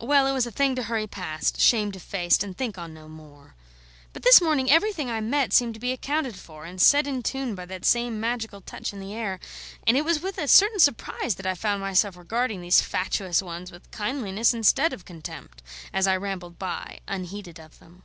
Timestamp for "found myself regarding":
11.54-12.62